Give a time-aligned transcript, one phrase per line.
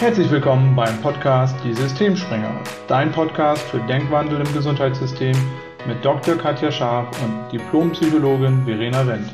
[0.00, 5.36] Herzlich willkommen beim Podcast Die Systemspringer, dein Podcast für Denkwandel im Gesundheitssystem
[5.88, 6.36] mit Dr.
[6.36, 9.28] Katja Scharf und Diplompsychologin Verena Wendt.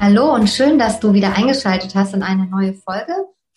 [0.00, 3.12] Hallo und schön, dass du wieder eingeschaltet hast in eine neue Folge.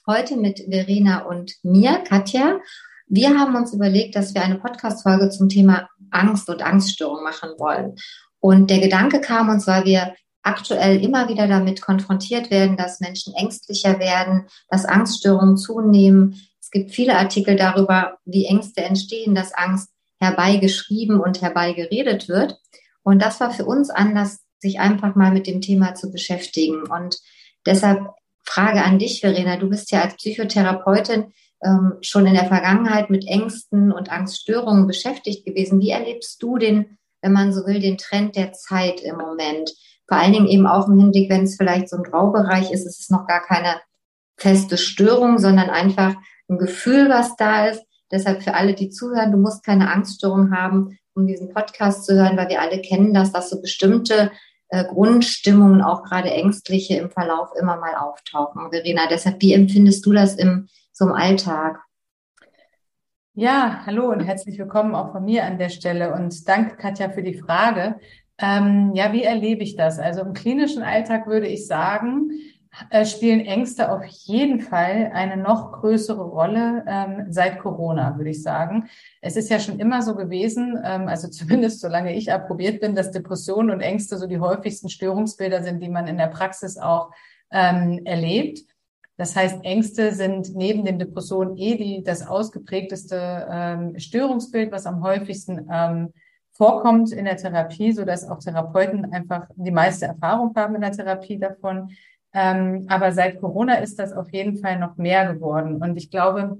[0.07, 2.59] Heute mit Verena und mir, Katja.
[3.05, 7.93] Wir haben uns überlegt, dass wir eine Podcast-Folge zum Thema Angst und Angststörung machen wollen.
[8.39, 13.33] Und der Gedanke kam uns, weil wir aktuell immer wieder damit konfrontiert werden, dass Menschen
[13.35, 16.41] ängstlicher werden, dass Angststörungen zunehmen.
[16.59, 22.57] Es gibt viele Artikel darüber, wie Ängste entstehen, dass Angst herbeigeschrieben und herbeigeredet wird.
[23.03, 26.83] Und das war für uns Anlass, sich einfach mal mit dem Thema zu beschäftigen.
[26.83, 27.17] Und
[27.65, 28.07] deshalb
[28.43, 29.57] Frage an dich, Verena.
[29.57, 31.33] Du bist ja als Psychotherapeutin
[31.63, 35.79] ähm, schon in der Vergangenheit mit Ängsten und Angststörungen beschäftigt gewesen.
[35.79, 39.71] Wie erlebst du den, wenn man so will, den Trend der Zeit im Moment?
[40.11, 42.99] Vor allen Dingen eben auch im Hinblick, wenn es vielleicht so ein Graubereich ist, ist
[42.99, 43.79] es noch gar keine
[44.35, 46.15] feste Störung, sondern einfach
[46.49, 47.81] ein Gefühl, was da ist.
[48.11, 52.35] Deshalb für alle, die zuhören, du musst keine Angststörung haben, um diesen Podcast zu hören,
[52.35, 54.33] weil wir alle kennen das, dass so bestimmte
[54.67, 58.69] äh, Grundstimmungen, auch gerade ängstliche, im Verlauf immer mal auftauchen.
[58.69, 61.79] Verena, deshalb, wie empfindest du das im, so im Alltag?
[63.33, 67.23] Ja, hallo und herzlich willkommen auch von mir an der Stelle und danke, Katja, für
[67.23, 67.95] die Frage.
[68.41, 69.99] Ähm, ja, wie erlebe ich das?
[69.99, 72.31] Also im klinischen Alltag würde ich sagen,
[72.89, 78.41] äh, spielen Ängste auf jeden Fall eine noch größere Rolle ähm, seit Corona, würde ich
[78.41, 78.89] sagen.
[79.21, 83.11] Es ist ja schon immer so gewesen, ähm, also zumindest solange ich approbiert bin, dass
[83.11, 87.11] Depressionen und Ängste so die häufigsten Störungsbilder sind, die man in der Praxis auch
[87.51, 88.61] ähm, erlebt.
[89.17, 95.03] Das heißt, Ängste sind neben den Depressionen eh die, das ausgeprägteste ähm, Störungsbild, was am
[95.03, 96.13] häufigsten ähm,
[96.61, 100.91] vorkommt in der Therapie, so dass auch Therapeuten einfach die meiste Erfahrung haben in der
[100.91, 101.89] Therapie davon.
[102.33, 105.81] Ähm, aber seit Corona ist das auf jeden Fall noch mehr geworden.
[105.81, 106.59] Und ich glaube,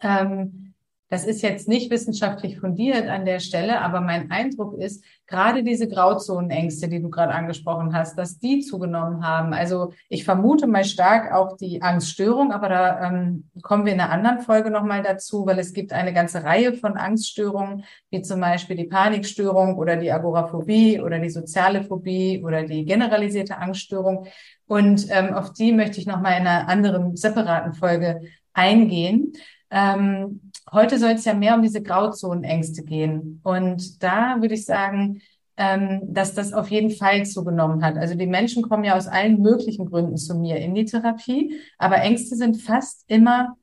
[0.00, 0.69] ähm,
[1.10, 5.88] das ist jetzt nicht wissenschaftlich fundiert an der Stelle, aber mein Eindruck ist, gerade diese
[5.88, 9.52] Grauzonenängste, die du gerade angesprochen hast, dass die zugenommen haben.
[9.52, 14.12] Also ich vermute mal stark auch die Angststörung, aber da ähm, kommen wir in einer
[14.12, 18.76] anderen Folge nochmal dazu, weil es gibt eine ganze Reihe von Angststörungen, wie zum Beispiel
[18.76, 24.28] die Panikstörung oder die Agoraphobie oder die soziale Phobie oder die generalisierte Angststörung.
[24.68, 28.20] Und ähm, auf die möchte ich nochmal in einer anderen separaten Folge
[28.52, 29.32] eingehen.
[29.72, 33.40] Ähm, heute soll es ja mehr um diese Grauzonenängste gehen.
[33.42, 35.20] Und da würde ich sagen,
[35.56, 37.96] ähm, dass das auf jeden Fall zugenommen hat.
[37.96, 41.96] Also die Menschen kommen ja aus allen möglichen Gründen zu mir in die Therapie, aber
[41.96, 43.56] Ängste sind fast immer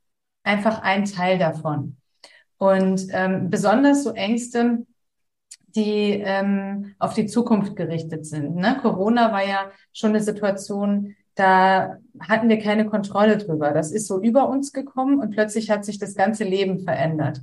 [0.44, 1.98] einfach ein Teil davon.
[2.58, 4.86] Und ähm, besonders so Ängste,
[5.76, 8.56] die ähm, auf die Zukunft gerichtet sind.
[8.56, 8.78] Ne?
[8.82, 13.72] Corona war ja schon eine Situation, da hatten wir keine Kontrolle drüber.
[13.72, 17.42] Das ist so über uns gekommen und plötzlich hat sich das ganze Leben verändert.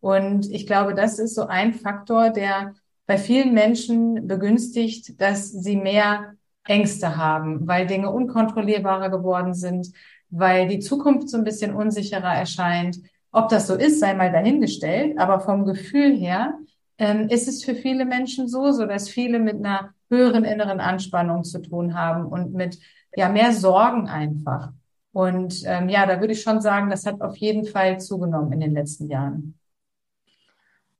[0.00, 2.74] Und ich glaube, das ist so ein Faktor, der
[3.06, 6.34] bei vielen Menschen begünstigt, dass sie mehr
[6.64, 9.92] Ängste haben, weil Dinge unkontrollierbarer geworden sind,
[10.28, 12.98] weil die Zukunft so ein bisschen unsicherer erscheint.
[13.30, 16.58] Ob das so ist, sei mal dahingestellt, aber vom Gefühl her
[16.98, 21.44] ähm, ist es für viele Menschen so, so dass viele mit einer höheren inneren Anspannung
[21.44, 22.78] zu tun haben und mit
[23.16, 24.70] ja mehr Sorgen einfach.
[25.12, 28.60] Und ähm, ja, da würde ich schon sagen, das hat auf jeden Fall zugenommen in
[28.60, 29.58] den letzten Jahren.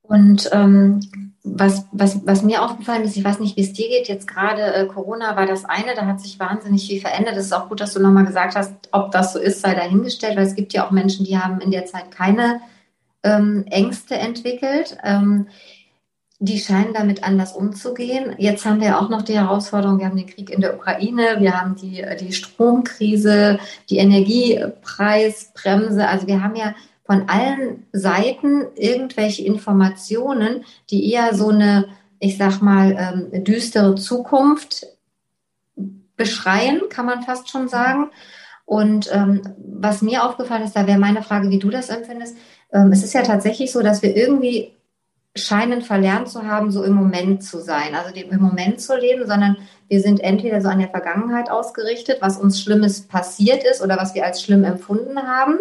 [0.02, 1.00] Und ähm,
[1.42, 4.74] was, was, was mir aufgefallen ist, ich weiß nicht, wie es dir geht, jetzt gerade
[4.74, 7.36] äh, Corona war das eine, da hat sich wahnsinnig viel verändert.
[7.36, 10.36] Es ist auch gut, dass du nochmal gesagt hast, ob das so ist, sei dahingestellt,
[10.36, 12.60] weil es gibt ja auch Menschen, die haben in der Zeit keine
[13.22, 14.96] ähm, Ängste entwickelt.
[15.04, 15.48] Ähm,
[16.38, 18.34] die scheinen damit anders umzugehen.
[18.38, 21.58] Jetzt haben wir auch noch die Herausforderung, wir haben den Krieg in der Ukraine, wir
[21.58, 23.58] haben die, die Stromkrise,
[23.88, 26.06] die Energiepreisbremse.
[26.06, 31.86] Also wir haben ja von allen Seiten irgendwelche Informationen, die eher so eine,
[32.18, 34.86] ich sag mal, ähm, düstere Zukunft
[36.16, 38.10] beschreien, kann man fast schon sagen.
[38.66, 42.36] Und ähm, was mir aufgefallen ist, da wäre meine Frage, wie du das empfindest.
[42.72, 44.75] Ähm, es ist ja tatsächlich so, dass wir irgendwie
[45.36, 49.56] scheinen verlernt zu haben, so im Moment zu sein, also im Moment zu leben, sondern
[49.88, 54.14] wir sind entweder so an der Vergangenheit ausgerichtet, was uns Schlimmes passiert ist oder was
[54.14, 55.58] wir als schlimm empfunden haben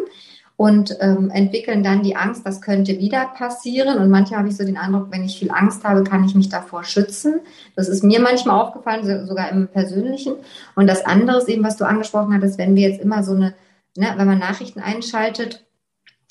[0.58, 3.98] und ähm, entwickeln dann die Angst, das könnte wieder passieren.
[3.98, 6.50] Und manchmal habe ich so den Eindruck, wenn ich viel Angst habe, kann ich mich
[6.50, 7.42] davor schützen.
[7.76, 10.36] Das ist mir manchmal aufgefallen, sogar im Persönlichen.
[10.76, 13.54] Und das andere ist eben, was du angesprochen hattest, wenn wir jetzt immer so eine,
[13.98, 15.65] ne, wenn man Nachrichten einschaltet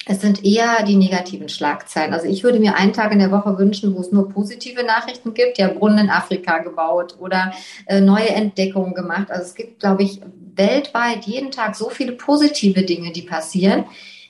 [0.06, 2.12] es sind eher die negativen Schlagzeilen.
[2.12, 5.32] Also ich würde mir einen Tag in der Woche wünschen, wo es nur positive Nachrichten
[5.32, 5.56] gibt.
[5.56, 7.52] Ja, Brunnen in Afrika gebaut oder
[7.86, 9.30] äh, neue Entdeckungen gemacht.
[9.30, 10.20] Also es gibt, glaube ich,
[10.54, 13.84] weltweit jeden Tag so viele positive Dinge, die passieren.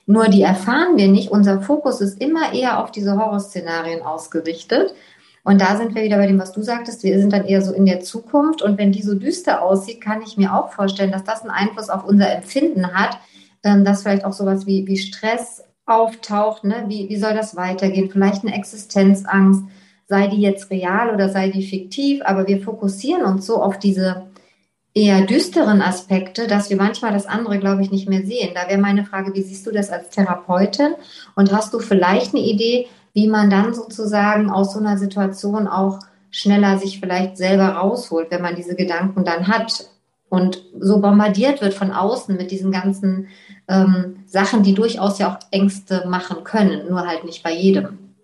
[0.07, 1.31] Nur die erfahren wir nicht.
[1.31, 4.95] Unser Fokus ist immer eher auf diese Horrorszenarien ausgerichtet.
[5.43, 7.03] Und da sind wir wieder bei dem, was du sagtest.
[7.03, 8.63] Wir sind dann eher so in der Zukunft.
[8.63, 11.91] Und wenn die so düster aussieht, kann ich mir auch vorstellen, dass das einen Einfluss
[11.91, 13.19] auf unser Empfinden hat,
[13.65, 16.65] ähm, dass vielleicht auch sowas wie, wie Stress auftaucht.
[16.65, 16.85] Ne?
[16.89, 18.11] Wie, wie soll das weitergehen?
[18.11, 19.65] Vielleicht eine Existenzangst.
[20.07, 22.23] Sei die jetzt real oder sei die fiktiv?
[22.25, 24.27] Aber wir fokussieren uns so auf diese
[24.95, 28.51] eher düsteren Aspekte, dass wir manchmal das andere, glaube ich, nicht mehr sehen.
[28.55, 30.95] Da wäre meine Frage, wie siehst du das als Therapeutin?
[31.35, 35.99] Und hast du vielleicht eine Idee, wie man dann sozusagen aus so einer Situation auch
[36.31, 39.89] schneller sich vielleicht selber rausholt, wenn man diese Gedanken dann hat
[40.29, 43.29] und so bombardiert wird von außen mit diesen ganzen
[43.69, 48.15] ähm, Sachen, die durchaus ja auch Ängste machen können, nur halt nicht bei jedem.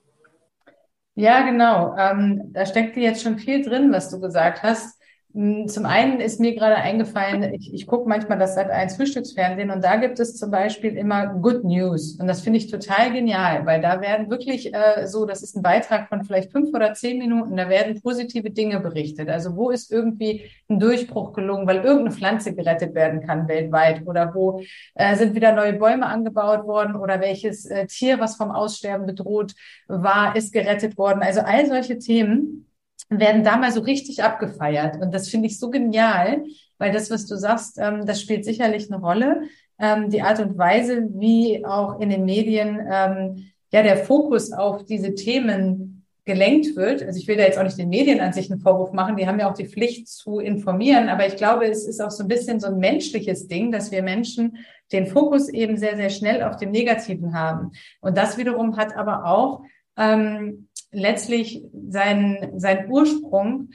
[1.14, 1.96] Ja, genau.
[1.98, 4.99] Ähm, da steckt jetzt schon viel drin, was du gesagt hast.
[5.32, 9.70] Hm, zum einen ist mir gerade eingefallen, ich, ich gucke manchmal das seit eins Frühstücksfernsehen
[9.70, 13.64] und da gibt es zum Beispiel immer Good News und das finde ich total genial,
[13.64, 17.18] weil da werden wirklich äh, so, das ist ein Beitrag von vielleicht fünf oder zehn
[17.18, 19.28] Minuten, da werden positive Dinge berichtet.
[19.28, 24.34] Also wo ist irgendwie ein Durchbruch gelungen, weil irgendeine Pflanze gerettet werden kann weltweit oder
[24.34, 24.60] wo
[24.96, 29.54] äh, sind wieder neue Bäume angebaut worden oder welches äh, Tier, was vom Aussterben bedroht
[29.86, 31.22] war, ist gerettet worden.
[31.22, 32.66] Also all solche Themen
[33.08, 35.00] werden da mal so richtig abgefeiert.
[35.00, 36.44] Und das finde ich so genial,
[36.78, 39.42] weil das, was du sagst, ähm, das spielt sicherlich eine Rolle.
[39.78, 44.84] Ähm, die Art und Weise, wie auch in den Medien ähm, ja der Fokus auf
[44.84, 47.02] diese Themen gelenkt wird.
[47.02, 49.26] Also ich will da jetzt auch nicht den Medien an sich einen Vorwurf machen, die
[49.26, 52.28] haben ja auch die Pflicht zu informieren, aber ich glaube, es ist auch so ein
[52.28, 54.58] bisschen so ein menschliches Ding, dass wir Menschen
[54.92, 57.72] den Fokus eben sehr, sehr schnell auf dem Negativen haben.
[58.00, 59.62] Und das wiederum hat aber auch
[59.96, 63.70] ähm, letztlich seinen, seinen Ursprung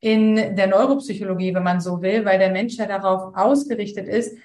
[0.00, 4.36] in der Neuropsychologie, wenn man so will, weil der Mensch ja darauf ausgerichtet ist,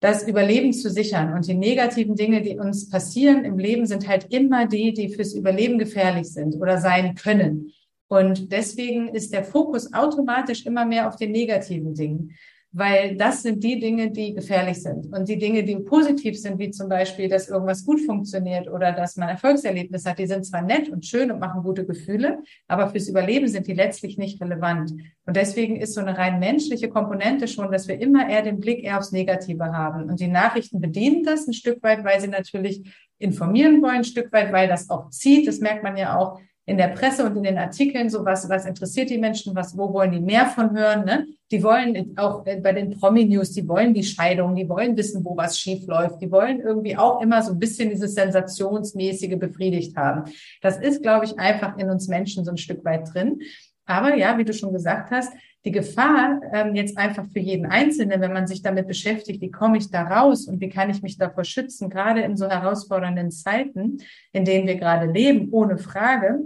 [0.00, 1.34] das Überleben zu sichern.
[1.34, 5.34] Und die negativen Dinge, die uns passieren im Leben, sind halt immer die, die fürs
[5.34, 7.72] Überleben gefährlich sind oder sein können.
[8.08, 12.36] Und deswegen ist der Fokus automatisch immer mehr auf den negativen Dingen
[12.72, 15.12] weil das sind die Dinge, die gefährlich sind.
[15.12, 19.16] Und die Dinge, die positiv sind, wie zum Beispiel, dass irgendwas gut funktioniert oder dass
[19.16, 22.38] man Erfolgserlebnis hat, die sind zwar nett und schön und machen gute Gefühle,
[22.68, 24.92] aber fürs Überleben sind die letztlich nicht relevant.
[25.26, 28.84] Und deswegen ist so eine rein menschliche Komponente schon, dass wir immer eher den Blick
[28.84, 30.08] eher aufs Negative haben.
[30.08, 32.82] Und die Nachrichten bedienen das ein Stück weit, weil sie natürlich
[33.18, 35.48] informieren wollen, ein Stück weit, weil das auch zieht.
[35.48, 38.64] Das merkt man ja auch in der Presse und in den Artikeln, so was, was
[38.64, 41.26] interessiert die Menschen, was, wo wollen die mehr von hören, ne?
[41.50, 45.58] Die wollen auch bei den Promi-News, die wollen die Scheidung, die wollen wissen, wo was
[45.58, 50.30] schief läuft, die wollen irgendwie auch immer so ein bisschen dieses Sensationsmäßige befriedigt haben.
[50.62, 53.40] Das ist, glaube ich, einfach in uns Menschen so ein Stück weit drin.
[53.84, 55.32] Aber ja, wie du schon gesagt hast,
[55.64, 59.76] die Gefahr ähm, jetzt einfach für jeden Einzelnen, wenn man sich damit beschäftigt, wie komme
[59.78, 63.98] ich da raus und wie kann ich mich davor schützen, gerade in so herausfordernden Zeiten,
[64.32, 66.40] in denen wir gerade leben, ohne Frage,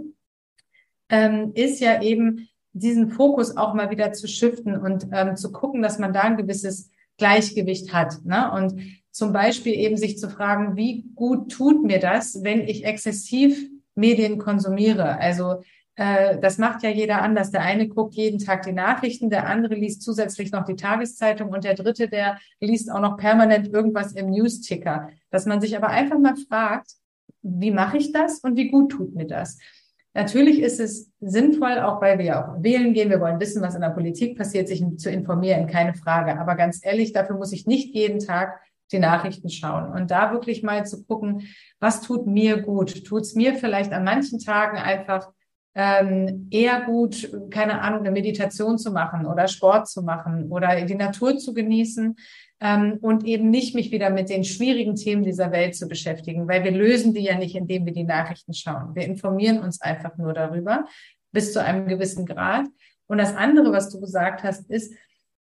[1.09, 5.81] ähm, ist ja eben diesen Fokus auch mal wieder zu shiften und ähm, zu gucken,
[5.81, 8.25] dass man da ein gewisses Gleichgewicht hat.
[8.25, 8.51] Ne?
[8.51, 13.69] Und zum Beispiel eben sich zu fragen, wie gut tut mir das, wenn ich exzessiv
[13.95, 15.17] Medien konsumiere?
[15.19, 15.61] Also
[15.95, 17.51] äh, das macht ja jeder anders.
[17.51, 21.63] Der eine guckt jeden Tag die Nachrichten, der andere liest zusätzlich noch die Tageszeitung und
[21.63, 25.09] der dritte, der liest auch noch permanent irgendwas im News-Ticker.
[25.31, 26.91] Dass man sich aber einfach mal fragt,
[27.41, 29.57] wie mache ich das und wie gut tut mir das?
[30.13, 33.75] Natürlich ist es sinnvoll, auch weil wir ja auch wählen gehen, wir wollen wissen, was
[33.75, 36.39] in der Politik passiert, sich zu informieren, keine Frage.
[36.39, 38.61] Aber ganz ehrlich, dafür muss ich nicht jeden Tag
[38.91, 41.47] die Nachrichten schauen und da wirklich mal zu gucken,
[41.79, 43.03] was tut mir gut?
[43.03, 45.31] Tut es mir vielleicht an manchen Tagen einfach
[45.75, 50.95] ähm, eher gut, keine Ahnung, eine Meditation zu machen oder Sport zu machen oder die
[50.95, 52.15] Natur zu genießen
[52.61, 56.63] ähm, und eben nicht mich wieder mit den schwierigen Themen dieser Welt zu beschäftigen, weil
[56.63, 58.95] wir lösen die ja nicht, indem wir die Nachrichten schauen.
[58.95, 60.85] Wir informieren uns einfach nur darüber
[61.33, 62.65] bis zu einem gewissen Grad.
[63.07, 64.93] Und das andere, was du gesagt hast, ist,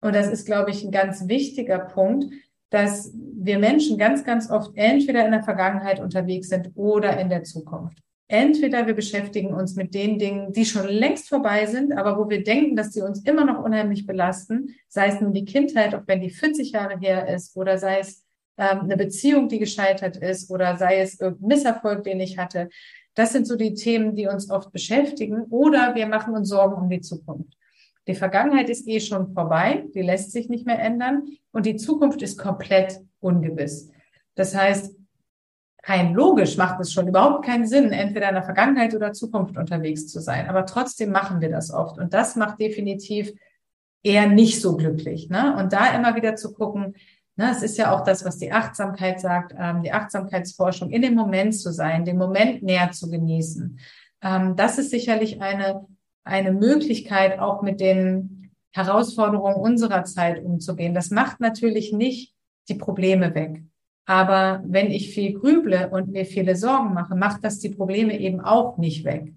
[0.02, 2.32] und das ist, glaube ich, ein ganz wichtiger Punkt,
[2.70, 7.44] dass wir Menschen ganz, ganz oft entweder in der Vergangenheit unterwegs sind oder in der
[7.44, 8.02] Zukunft.
[8.32, 12.46] Entweder wir beschäftigen uns mit den Dingen, die schon längst vorbei sind, aber wo wir
[12.46, 16.22] denken, dass sie uns immer noch unheimlich belasten, sei es nun die Kindheit, auch wenn
[16.22, 18.24] die 40 Jahre her ist, oder sei es
[18.58, 22.70] ähm, eine Beziehung, die gescheitert ist, oder sei es irgendein Misserfolg, den ich hatte.
[23.16, 26.90] Das sind so die Themen, die uns oft beschäftigen, oder wir machen uns Sorgen um
[26.90, 27.58] die Zukunft.
[28.08, 32.22] Die Vergangenheit ist eh schon vorbei, die lässt sich nicht mehr ändern, und die Zukunft
[32.22, 33.90] ist komplett ungewiss.
[34.36, 35.01] Das heißt,
[35.84, 40.08] rein logisch macht es schon überhaupt keinen Sinn, entweder in der Vergangenheit oder Zukunft unterwegs
[40.08, 40.48] zu sein.
[40.48, 41.98] Aber trotzdem machen wir das oft.
[41.98, 43.34] Und das macht definitiv
[44.04, 45.30] eher nicht so glücklich.
[45.30, 45.56] Ne?
[45.58, 46.96] Und da immer wieder zu gucken,
[47.36, 51.16] ne, es ist ja auch das, was die Achtsamkeit sagt, ähm, die Achtsamkeitsforschung, in dem
[51.16, 53.80] Moment zu sein, den Moment näher zu genießen.
[54.22, 55.86] Ähm, das ist sicherlich eine,
[56.24, 60.94] eine Möglichkeit, auch mit den Herausforderungen unserer Zeit umzugehen.
[60.94, 62.36] Das macht natürlich nicht
[62.70, 63.64] die Probleme weg.
[64.06, 68.42] Aber wenn ich viel grüble und mir viele Sorgen mache, macht das die Probleme eben
[68.42, 69.34] auch nicht weg.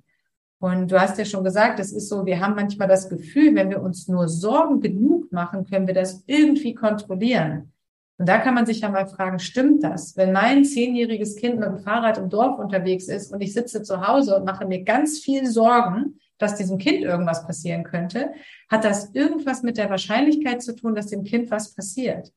[0.58, 3.68] Und du hast ja schon gesagt, es ist so, wir haben manchmal das Gefühl, wenn
[3.68, 7.72] wir uns nur Sorgen genug machen, können wir das irgendwie kontrollieren.
[8.16, 10.16] Und da kann man sich ja mal fragen, stimmt das?
[10.16, 14.06] Wenn mein zehnjähriges Kind mit dem Fahrrad im Dorf unterwegs ist und ich sitze zu
[14.06, 18.30] Hause und mache mir ganz viel Sorgen, dass diesem Kind irgendwas passieren könnte,
[18.70, 22.32] hat das irgendwas mit der Wahrscheinlichkeit zu tun, dass dem Kind was passiert?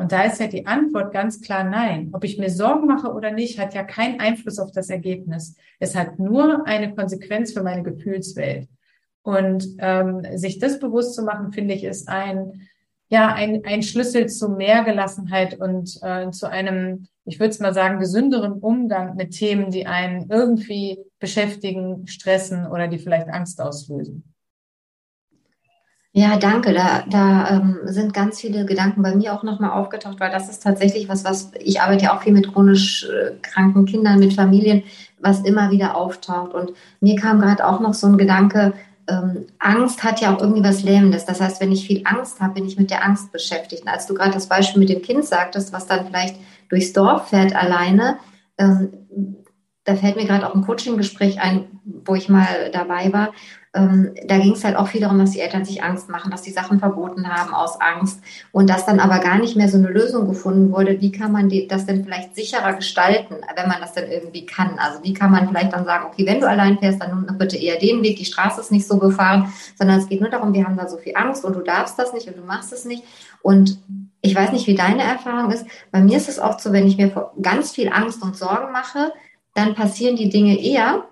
[0.00, 2.08] Und da ist ja die Antwort ganz klar nein.
[2.14, 5.56] Ob ich mir Sorgen mache oder nicht, hat ja keinen Einfluss auf das Ergebnis.
[5.78, 8.66] Es hat nur eine Konsequenz für meine Gefühlswelt.
[9.20, 12.66] Und ähm, sich das bewusst zu machen, finde ich, ist ein
[13.10, 17.74] ja ein, ein Schlüssel zu mehr Gelassenheit und äh, zu einem, ich würde es mal
[17.74, 24.32] sagen, gesünderen Umgang mit Themen, die einen irgendwie beschäftigen, stressen oder die vielleicht Angst auslösen.
[26.12, 26.72] Ja, danke.
[26.72, 30.62] Da, da ähm, sind ganz viele Gedanken bei mir auch nochmal aufgetaucht, weil das ist
[30.62, 34.82] tatsächlich was, was ich arbeite ja auch viel mit chronisch äh, kranken Kindern, mit Familien,
[35.20, 36.52] was immer wieder auftaucht.
[36.52, 38.72] Und mir kam gerade auch noch so ein Gedanke,
[39.08, 41.26] ähm, Angst hat ja auch irgendwie was Lähmendes.
[41.26, 43.82] Das heißt, wenn ich viel Angst habe, bin ich mit der Angst beschäftigt.
[43.82, 46.36] Und als du gerade das Beispiel mit dem Kind sagtest, was dann vielleicht
[46.68, 48.18] durchs Dorf fährt alleine,
[48.58, 48.90] ähm,
[49.84, 53.30] da fällt mir gerade auch ein Coaching-Gespräch ein, wo ich mal dabei war
[53.72, 56.42] ähm, da ging es halt auch viel darum, dass die Eltern sich Angst machen, dass
[56.42, 59.88] die Sachen verboten haben aus Angst und dass dann aber gar nicht mehr so eine
[59.88, 63.92] Lösung gefunden wurde, wie kann man die, das denn vielleicht sicherer gestalten, wenn man das
[63.92, 64.76] denn irgendwie kann.
[64.78, 67.78] Also wie kann man vielleicht dann sagen, okay, wenn du allein fährst, dann bitte eher
[67.78, 70.76] den Weg, die Straße ist nicht so befahren, sondern es geht nur darum, wir haben
[70.76, 73.04] da so viel Angst und du darfst das nicht und du machst es nicht.
[73.40, 73.78] Und
[74.20, 75.64] ich weiß nicht, wie deine Erfahrung ist.
[75.92, 79.12] Bei mir ist es oft so, wenn ich mir ganz viel Angst und Sorgen mache,
[79.54, 81.04] dann passieren die Dinge eher,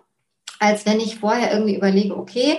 [0.59, 2.59] als wenn ich vorher irgendwie überlege, okay,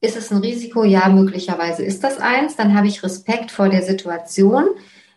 [0.00, 0.84] ist es ein Risiko?
[0.84, 2.56] Ja, möglicherweise ist das eins.
[2.56, 4.66] Dann habe ich Respekt vor der Situation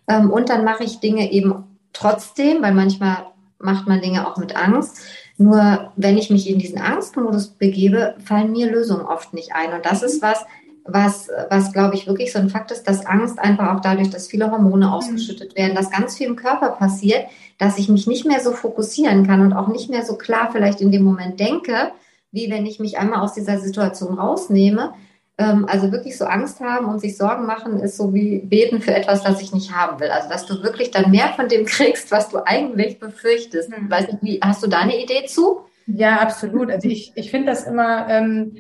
[0.08, 3.28] ähm, und dann mache ich Dinge eben trotzdem, weil manchmal
[3.60, 5.02] macht man Dinge auch mit Angst.
[5.38, 9.74] Nur wenn ich mich in diesen Angstmodus begebe, fallen mir Lösungen oft nicht ein.
[9.74, 10.46] Und das ist was,
[10.86, 14.28] was, was glaube ich wirklich so ein Fakt ist, dass Angst einfach auch dadurch, dass
[14.28, 14.94] viele Hormone mhm.
[14.94, 17.26] ausgeschüttet werden, dass ganz viel im Körper passiert,
[17.58, 20.82] dass ich mich nicht mehr so fokussieren kann und auch nicht mehr so klar vielleicht
[20.82, 21.92] in dem Moment denke,
[22.32, 24.94] wie wenn ich mich einmal aus dieser Situation rausnehme.
[25.38, 28.94] Ähm, also wirklich so Angst haben und sich Sorgen machen, ist so wie beten für
[28.94, 30.10] etwas, das ich nicht haben will.
[30.10, 33.70] Also dass du wirklich dann mehr von dem kriegst, was du eigentlich befürchtest.
[33.70, 33.90] Mhm.
[33.90, 35.62] Weiß nicht, wie, hast du da eine Idee zu?
[35.88, 36.72] Ja, absolut.
[36.72, 38.58] Also ich, ich finde das immer ähm,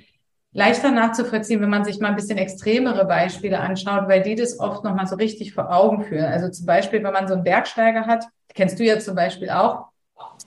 [0.53, 4.83] leichter nachzuvollziehen, wenn man sich mal ein bisschen extremere Beispiele anschaut, weil die das oft
[4.83, 6.25] nochmal so richtig vor Augen führen.
[6.25, 9.90] Also zum Beispiel, wenn man so einen Bergsteiger hat, kennst du ja zum Beispiel auch,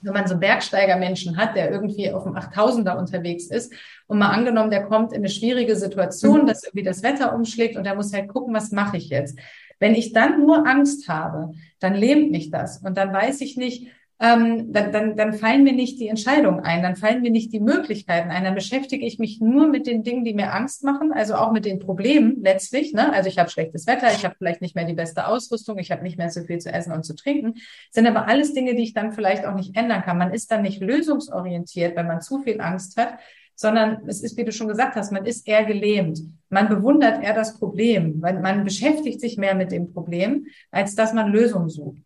[0.03, 3.73] wenn man so Bergsteigermenschen hat, der irgendwie auf dem 8000er unterwegs ist
[4.07, 6.47] und mal angenommen, der kommt in eine schwierige Situation, mhm.
[6.47, 9.39] dass irgendwie das Wetter umschlägt und der muss halt gucken, was mache ich jetzt?
[9.79, 13.89] Wenn ich dann nur Angst habe, dann lähmt mich das und dann weiß ich nicht,
[14.25, 17.61] ähm, dann, dann, dann fallen mir nicht die Entscheidungen ein, dann fallen mir nicht die
[17.61, 21.35] Möglichkeiten ein, dann beschäftige ich mich nur mit den Dingen, die mir Angst machen, also
[21.35, 22.95] auch mit den Problemen letztlich.
[22.95, 23.13] Ne?
[23.13, 26.03] Also ich habe schlechtes Wetter, ich habe vielleicht nicht mehr die beste Ausrüstung, ich habe
[26.03, 27.55] nicht mehr so viel zu essen und zu trinken,
[27.91, 30.17] sind aber alles Dinge, die ich dann vielleicht auch nicht ändern kann.
[30.17, 33.19] Man ist dann nicht lösungsorientiert, wenn man zu viel Angst hat,
[33.57, 36.21] sondern es ist, wie du schon gesagt hast, man ist eher gelähmt.
[36.49, 41.13] Man bewundert eher das Problem, weil man beschäftigt sich mehr mit dem Problem, als dass
[41.13, 42.03] man Lösungen sucht.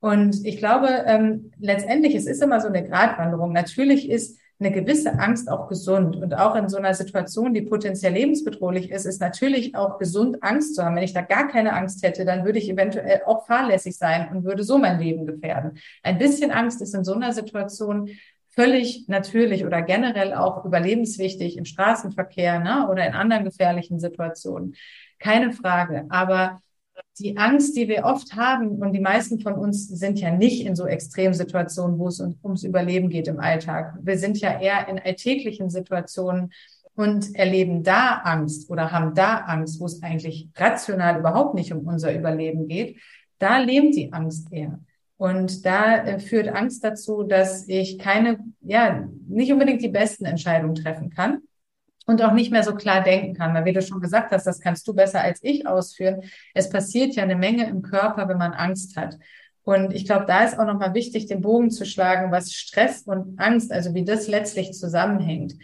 [0.00, 3.52] Und ich glaube, ähm, letztendlich, es ist immer so eine Gratwanderung.
[3.52, 6.16] Natürlich ist eine gewisse Angst auch gesund.
[6.16, 10.74] Und auch in so einer Situation, die potenziell lebensbedrohlich ist, ist natürlich auch gesund, Angst
[10.74, 10.96] zu haben.
[10.96, 14.44] Wenn ich da gar keine Angst hätte, dann würde ich eventuell auch fahrlässig sein und
[14.44, 15.78] würde so mein Leben gefährden.
[16.02, 18.08] Ein bisschen Angst ist in so einer Situation
[18.54, 24.74] völlig natürlich oder generell auch überlebenswichtig im Straßenverkehr ne, oder in anderen gefährlichen Situationen.
[25.18, 26.06] Keine Frage.
[26.08, 26.62] Aber
[27.18, 30.76] die Angst, die wir oft haben, und die meisten von uns sind ja nicht in
[30.76, 33.94] so Extremsituationen, wo es ums Überleben geht im Alltag.
[34.02, 36.52] Wir sind ja eher in alltäglichen Situationen
[36.94, 41.86] und erleben da Angst oder haben da Angst, wo es eigentlich rational überhaupt nicht um
[41.86, 42.98] unser Überleben geht.
[43.38, 44.78] Da lebt die Angst eher.
[45.18, 50.74] Und da äh, führt Angst dazu, dass ich keine, ja, nicht unbedingt die besten Entscheidungen
[50.74, 51.42] treffen kann
[52.06, 53.52] und auch nicht mehr so klar denken kann.
[53.54, 56.22] Weil wie du schon gesagt hast, das kannst du besser als ich ausführen.
[56.54, 59.18] Es passiert ja eine Menge im Körper, wenn man Angst hat.
[59.64, 63.38] Und ich glaube, da ist auch nochmal wichtig, den Bogen zu schlagen, was Stress und
[63.40, 65.54] Angst, also wie das letztlich zusammenhängt.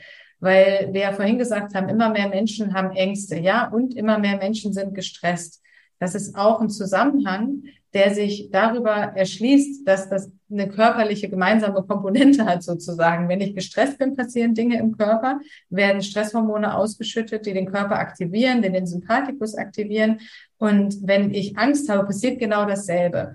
[0.42, 4.36] weil wir ja vorhin gesagt haben, immer mehr Menschen haben Ängste, ja, und immer mehr
[4.38, 5.62] Menschen sind gestresst.
[6.00, 7.62] Das ist auch ein Zusammenhang,
[7.94, 13.28] der sich darüber erschließt, dass das eine körperliche gemeinsame Komponente hat sozusagen.
[13.28, 18.62] Wenn ich gestresst bin, passieren Dinge im Körper, werden Stresshormone ausgeschüttet, die den Körper aktivieren,
[18.62, 20.20] die den Sympathikus aktivieren.
[20.58, 23.34] Und wenn ich Angst habe, passiert genau dasselbe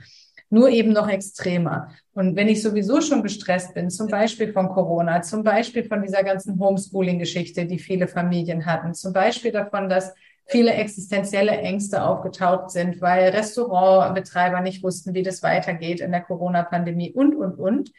[0.49, 1.89] nur eben noch extremer.
[2.13, 6.23] Und wenn ich sowieso schon gestresst bin, zum Beispiel von Corona, zum Beispiel von dieser
[6.23, 10.13] ganzen Homeschooling-Geschichte, die viele Familien hatten, zum Beispiel davon, dass
[10.48, 17.12] viele existenzielle Ängste aufgetaucht sind, weil Restaurantbetreiber nicht wussten, wie das weitergeht in der Corona-Pandemie
[17.12, 17.92] und, und, und,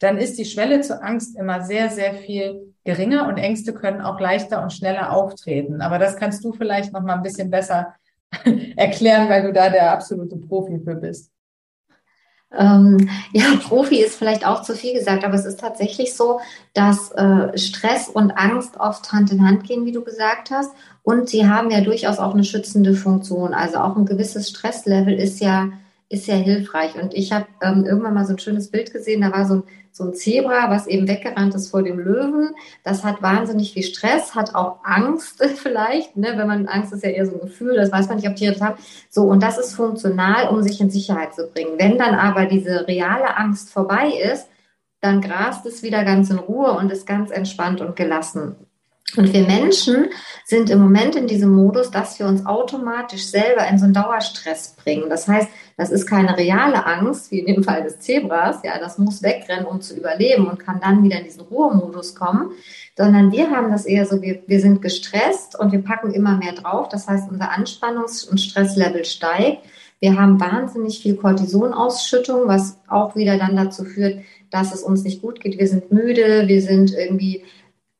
[0.00, 4.20] dann ist die Schwelle zur Angst immer sehr, sehr viel geringer und Ängste können auch
[4.20, 5.80] leichter und schneller auftreten.
[5.80, 7.94] Aber das kannst du vielleicht noch mal ein bisschen besser
[8.76, 11.33] erklären, weil du da der absolute Profi für bist.
[12.56, 16.40] Ähm, ja, Profi ist vielleicht auch zu viel gesagt, aber es ist tatsächlich so,
[16.72, 20.70] dass äh, Stress und Angst oft Hand in Hand gehen, wie du gesagt hast.
[21.02, 23.52] Und sie haben ja durchaus auch eine schützende Funktion.
[23.52, 25.68] Also auch ein gewisses Stresslevel ist ja
[26.08, 26.94] ist sehr hilfreich.
[27.00, 29.62] Und ich habe ähm, irgendwann mal so ein schönes Bild gesehen, da war so ein,
[29.90, 32.54] so ein Zebra, was eben weggerannt ist vor dem Löwen.
[32.82, 36.34] Das hat wahnsinnig viel Stress, hat auch Angst vielleicht, ne?
[36.36, 38.52] wenn man Angst ist ja eher so ein Gefühl, das weiß man nicht, ob Tiere
[38.52, 38.82] das haben.
[39.08, 41.78] So, und das ist funktional, um sich in Sicherheit zu bringen.
[41.78, 44.48] Wenn dann aber diese reale Angst vorbei ist,
[45.00, 48.56] dann grast es wieder ganz in Ruhe und ist ganz entspannt und gelassen.
[49.16, 50.06] Und wir Menschen
[50.44, 54.74] sind im Moment in diesem Modus, dass wir uns automatisch selber in so einen Dauerstress
[54.82, 55.08] bringen.
[55.08, 58.58] Das heißt, das ist keine reale Angst, wie in dem Fall des Zebras.
[58.64, 62.50] Ja, das muss wegrennen, um zu überleben und kann dann wieder in diesen Ruhemodus kommen.
[62.96, 66.52] Sondern wir haben das eher so, wir, wir sind gestresst und wir packen immer mehr
[66.52, 66.88] drauf.
[66.88, 69.62] Das heißt, unser Anspannungs- und Stresslevel steigt.
[70.00, 75.22] Wir haben wahnsinnig viel Cortisonausschüttung, was auch wieder dann dazu führt, dass es uns nicht
[75.22, 75.58] gut geht.
[75.58, 77.44] Wir sind müde, wir sind irgendwie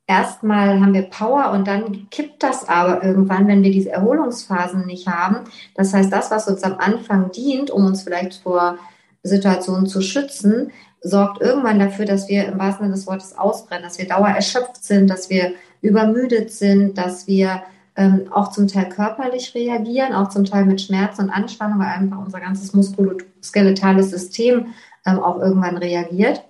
[0.07, 5.09] erstmal haben wir Power und dann kippt das aber irgendwann, wenn wir diese Erholungsphasen nicht
[5.09, 5.45] haben.
[5.75, 8.79] Das heißt, das, was uns am Anfang dient, um uns vielleicht vor
[9.23, 10.71] Situationen zu schützen,
[11.01, 15.09] sorgt irgendwann dafür, dass wir im wahrsten Sinne des Wortes ausbrennen, dass wir dauererschöpft sind,
[15.09, 17.62] dass wir übermüdet sind, dass wir
[17.97, 22.19] ähm, auch zum Teil körperlich reagieren, auch zum Teil mit Schmerz und Anspannung, weil einfach
[22.19, 24.69] unser ganzes muskuloskeletales System
[25.07, 26.43] ähm, auch irgendwann reagiert.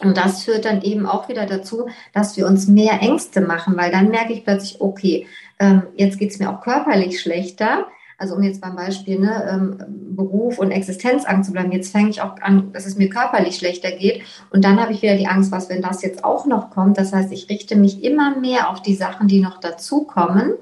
[0.00, 3.92] Und das führt dann eben auch wieder dazu, dass wir uns mehr Ängste machen, weil
[3.92, 5.26] dann merke ich plötzlich, okay,
[5.58, 7.86] ähm, jetzt geht es mir auch körperlich schlechter.
[8.18, 12.22] Also um jetzt beim Beispiel ne, ähm, Beruf und Existenzangst zu bleiben, jetzt fange ich
[12.22, 14.22] auch an, dass es mir körperlich schlechter geht.
[14.50, 16.98] Und dann habe ich wieder die Angst, was, wenn das jetzt auch noch kommt.
[16.98, 20.54] Das heißt, ich richte mich immer mehr auf die Sachen, die noch dazukommen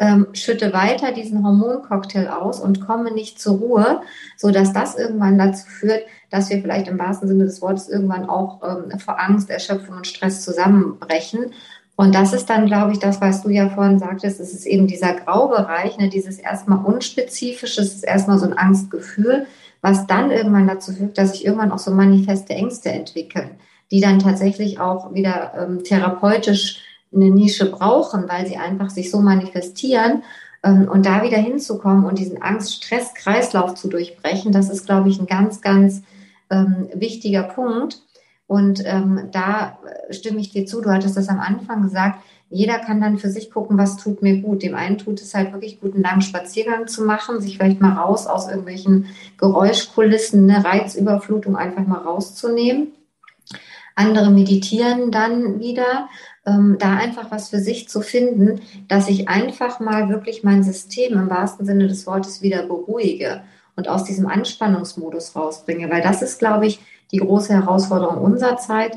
[0.00, 4.00] ähm, schütte weiter diesen Hormoncocktail aus und komme nicht zur Ruhe,
[4.36, 8.28] so dass das irgendwann dazu führt, dass wir vielleicht im wahrsten Sinne des Wortes irgendwann
[8.28, 11.52] auch ähm, vor Angst, Erschöpfung und Stress zusammenbrechen.
[11.96, 14.86] Und das ist dann, glaube ich, das, was du ja vorhin sagtest, es ist eben
[14.86, 19.46] dieser Graubereich, ne, dieses erstmal unspezifische, es ist erstmal so ein Angstgefühl,
[19.82, 23.50] was dann irgendwann dazu führt, dass sich irgendwann auch so manifeste Ängste entwickeln,
[23.90, 26.80] die dann tatsächlich auch wieder ähm, therapeutisch
[27.12, 30.22] eine Nische brauchen, weil sie einfach sich so manifestieren.
[30.62, 35.26] Ähm, und da wieder hinzukommen und diesen Angst-Stress-Kreislauf zu durchbrechen, das ist, glaube ich, ein
[35.26, 36.02] ganz, ganz
[36.50, 38.02] ähm, wichtiger Punkt.
[38.46, 39.78] Und ähm, da
[40.10, 40.80] stimme ich dir zu.
[40.80, 42.20] Du hattest das am Anfang gesagt.
[42.48, 44.64] Jeder kann dann für sich gucken, was tut mir gut.
[44.64, 47.92] Dem einen tut es halt wirklich gut, einen langen Spaziergang zu machen, sich vielleicht mal
[47.92, 49.06] raus aus irgendwelchen
[49.38, 52.88] Geräuschkulissen, eine Reizüberflutung einfach mal rauszunehmen.
[53.94, 56.08] Andere meditieren dann wieder
[56.46, 61.14] ähm, da einfach was für sich zu finden, dass ich einfach mal wirklich mein System
[61.14, 63.42] im wahrsten Sinne des Wortes wieder beruhige
[63.76, 65.90] und aus diesem Anspannungsmodus rausbringe.
[65.90, 66.80] Weil das ist, glaube ich,
[67.12, 68.96] die große Herausforderung unserer Zeit.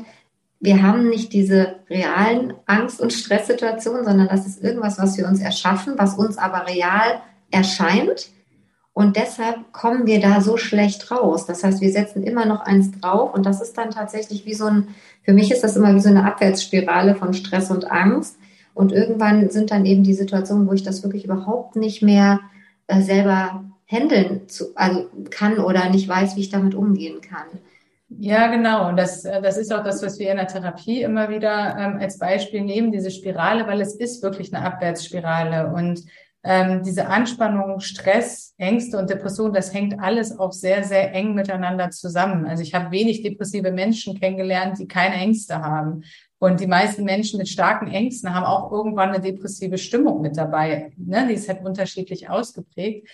[0.60, 5.40] Wir haben nicht diese realen Angst- und Stresssituationen, sondern das ist irgendwas, was wir uns
[5.40, 8.30] erschaffen, was uns aber real erscheint.
[8.94, 11.46] Und deshalb kommen wir da so schlecht raus.
[11.46, 14.66] Das heißt, wir setzen immer noch eins drauf und das ist dann tatsächlich wie so
[14.66, 14.88] ein,
[15.22, 18.38] für mich ist das immer wie so eine Abwärtsspirale von Stress und Angst.
[18.72, 22.40] Und irgendwann sind dann eben die Situationen, wo ich das wirklich überhaupt nicht mehr
[22.86, 27.46] äh, selber handeln zu, also kann oder nicht weiß, wie ich damit umgehen kann.
[28.08, 28.88] Ja, genau.
[28.88, 31.98] Und das, äh, das ist auch das, was wir in der Therapie immer wieder ähm,
[32.00, 35.72] als Beispiel nehmen, diese Spirale, weil es ist wirklich eine Abwärtsspirale.
[35.74, 36.04] Und
[36.44, 41.90] ähm, diese Anspannung, Stress, Ängste und Depression, das hängt alles auch sehr, sehr eng miteinander
[41.90, 42.46] zusammen.
[42.46, 46.04] Also ich habe wenig depressive Menschen kennengelernt, die keine Ängste haben.
[46.38, 50.92] Und die meisten Menschen mit starken Ängsten haben auch irgendwann eine depressive Stimmung mit dabei.
[50.98, 51.26] Ne?
[51.26, 53.08] Die ist halt unterschiedlich ausgeprägt.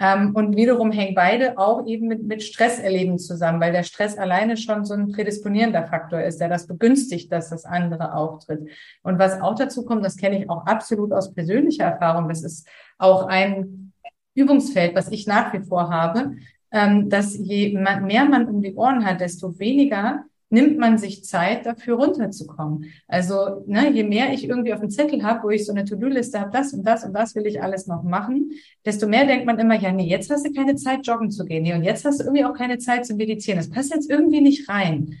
[0.00, 4.56] Ähm, und wiederum hängen beide auch eben mit, mit Stresserleben zusammen, weil der Stress alleine
[4.56, 8.68] schon so ein prädisponierender Faktor ist, der das begünstigt, dass das andere auftritt.
[9.02, 12.68] Und was auch dazu kommt, das kenne ich auch absolut aus persönlicher Erfahrung, das ist
[12.98, 13.92] auch ein
[14.34, 16.36] Übungsfeld, was ich nach wie vor habe,
[16.70, 21.66] ähm, dass je mehr man um die Ohren hat, desto weniger nimmt man sich Zeit,
[21.66, 22.86] dafür runterzukommen.
[23.06, 26.40] Also ne, je mehr ich irgendwie auf dem Zettel habe, wo ich so eine To-Do-Liste
[26.40, 28.52] habe, das und das und das will ich alles noch machen,
[28.84, 31.64] desto mehr denkt man immer, ja, nee, jetzt hast du keine Zeit, joggen zu gehen.
[31.64, 33.58] Nee, und jetzt hast du irgendwie auch keine Zeit zu meditieren.
[33.58, 35.16] Das passt jetzt irgendwie nicht rein.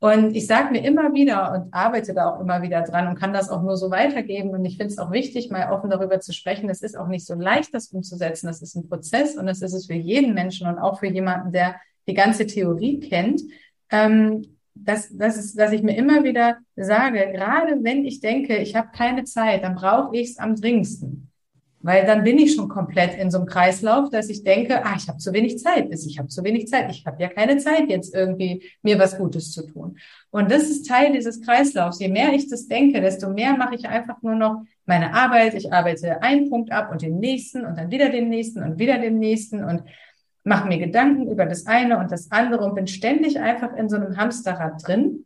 [0.00, 3.32] Und ich sage mir immer wieder und arbeite da auch immer wieder dran und kann
[3.32, 4.50] das auch nur so weitergeben.
[4.50, 6.70] Und ich finde es auch wichtig, mal offen darüber zu sprechen.
[6.70, 8.46] Es ist auch nicht so leicht, das umzusetzen.
[8.46, 11.50] Das ist ein Prozess und das ist es für jeden Menschen und auch für jemanden,
[11.50, 13.42] der die ganze Theorie kennt.
[13.90, 18.74] Ähm, dass, dass, ist, dass ich mir immer wieder sage, gerade wenn ich denke, ich
[18.74, 21.28] habe keine Zeit, dann brauche ich es am dringendsten.
[21.80, 25.06] Weil dann bin ich schon komplett in so einem Kreislauf, dass ich denke, ah, ich
[25.08, 28.14] habe zu wenig Zeit, ich habe zu wenig Zeit, ich habe ja keine Zeit, jetzt
[28.14, 29.96] irgendwie mir was Gutes zu tun.
[30.30, 32.00] Und das ist Teil dieses Kreislaufs.
[32.00, 35.54] Je mehr ich das denke, desto mehr mache ich einfach nur noch meine Arbeit.
[35.54, 38.98] Ich arbeite einen Punkt ab und den nächsten und dann wieder den nächsten und wieder
[38.98, 39.84] den nächsten und
[40.44, 43.96] mache mir Gedanken über das eine und das andere und bin ständig einfach in so
[43.96, 45.24] einem Hamsterrad drin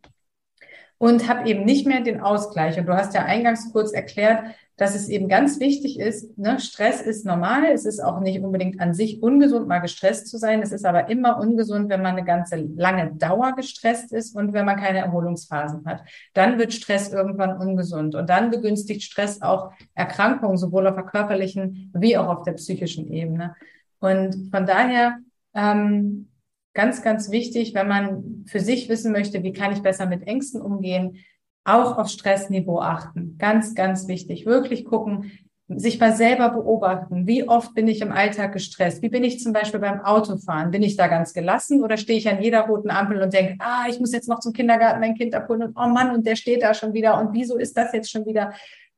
[0.97, 2.77] und habe eben nicht mehr den Ausgleich.
[2.79, 4.43] Und du hast ja eingangs kurz erklärt,
[4.75, 8.81] dass es eben ganz wichtig ist, ne, Stress ist normal, es ist auch nicht unbedingt
[8.81, 10.63] an sich ungesund, mal gestresst zu sein.
[10.63, 14.65] Es ist aber immer ungesund, wenn man eine ganze lange Dauer gestresst ist und wenn
[14.65, 16.03] man keine Erholungsphasen hat.
[16.33, 21.91] Dann wird Stress irgendwann ungesund und dann begünstigt Stress auch Erkrankungen, sowohl auf der körperlichen
[21.93, 23.55] wie auch auf der psychischen Ebene.
[24.03, 25.19] Und von daher
[25.55, 26.27] ähm,
[26.73, 30.61] ganz, ganz wichtig, wenn man für sich wissen möchte, wie kann ich besser mit Ängsten
[30.61, 31.19] umgehen,
[31.63, 33.37] auch auf Stressniveau achten.
[33.37, 34.45] Ganz, ganz wichtig.
[34.45, 35.31] Wirklich gucken,
[35.69, 37.27] sich mal selber beobachten.
[37.27, 39.01] Wie oft bin ich im Alltag gestresst?
[39.01, 40.71] Wie bin ich zum Beispiel beim Autofahren?
[40.71, 43.85] Bin ich da ganz gelassen oder stehe ich an jeder roten Ampel und denke, ah,
[43.89, 46.61] ich muss jetzt noch zum Kindergarten mein Kind abholen und oh Mann, und der steht
[46.61, 48.51] da schon wieder und wieso ist das jetzt schon wieder?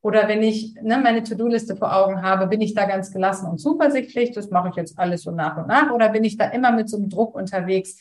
[0.06, 3.58] Oder wenn ich ne, meine To-Do-Liste vor Augen habe, bin ich da ganz gelassen und
[3.58, 6.70] zuversichtlich, das mache ich jetzt alles so nach und nach, oder bin ich da immer
[6.70, 7.98] mit so einem Druck unterwegs?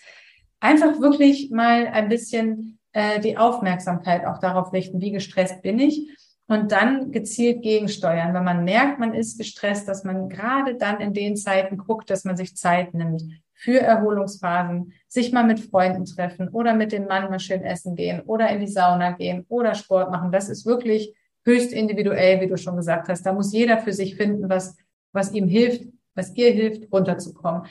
[0.59, 6.15] Einfach wirklich mal ein bisschen äh, die Aufmerksamkeit auch darauf richten, wie gestresst bin ich
[6.45, 8.35] und dann gezielt gegensteuern.
[8.35, 12.23] Wenn man merkt, man ist gestresst, dass man gerade dann in den Zeiten guckt, dass
[12.23, 13.23] man sich Zeit nimmt
[13.55, 18.21] für Erholungsphasen, sich mal mit Freunden treffen oder mit dem Mann mal schön essen gehen
[18.27, 20.31] oder in die Sauna gehen oder Sport machen.
[20.31, 21.15] Das ist wirklich
[21.45, 23.25] höchst individuell, wie du schon gesagt hast.
[23.25, 24.75] Da muss jeder für sich finden, was,
[25.13, 27.67] was ihm hilft, was ihr hilft, runterzukommen.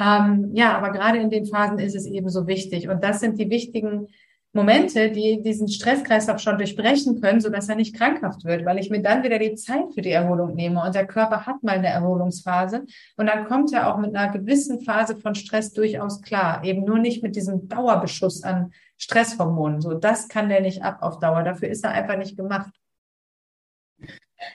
[0.00, 2.88] Ähm, ja, aber gerade in den Phasen ist es eben so wichtig.
[2.88, 4.08] Und das sind die wichtigen
[4.52, 9.02] Momente, die diesen Stresskreislauf schon durchbrechen können, sodass er nicht krankhaft wird, weil ich mir
[9.02, 12.86] dann wieder die Zeit für die Erholung nehme und der Körper hat mal eine Erholungsphase
[13.16, 16.98] und dann kommt er auch mit einer gewissen Phase von Stress durchaus klar, eben nur
[16.98, 19.82] nicht mit diesem Dauerbeschuss an Stresshormonen.
[19.82, 21.42] So, das kann der nicht ab auf Dauer.
[21.44, 22.72] Dafür ist er einfach nicht gemacht.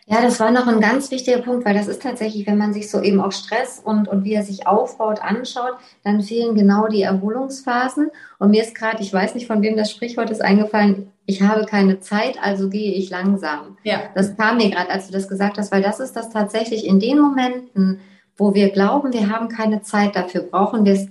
[0.05, 2.89] Ja, das war noch ein ganz wichtiger Punkt, weil das ist tatsächlich, wenn man sich
[2.89, 7.01] so eben auch Stress und, und wie er sich aufbaut, anschaut, dann fehlen genau die
[7.01, 8.09] Erholungsphasen.
[8.39, 11.65] Und mir ist gerade, ich weiß nicht, von wem das Sprichwort ist eingefallen, ich habe
[11.65, 13.77] keine Zeit, also gehe ich langsam.
[13.83, 14.03] Ja.
[14.15, 16.99] Das kam mir gerade, als du das gesagt hast, weil das ist das tatsächlich in
[16.99, 17.99] den Momenten,
[18.35, 21.07] wo wir glauben, wir haben keine Zeit dafür, brauchen wir es